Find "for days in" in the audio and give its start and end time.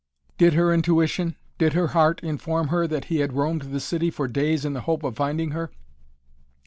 4.09-4.73